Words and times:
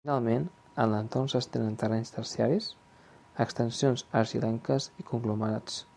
Finalment, 0.05 0.45
en 0.83 0.87
l'entorn 0.93 1.27
s'estenen 1.33 1.75
terrenys 1.83 2.13
terciaris: 2.15 2.71
extensions 3.47 4.05
argilenques 4.23 4.93
i 5.05 5.11
conglomerats. 5.13 5.83